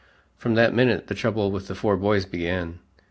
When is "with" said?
1.51-1.67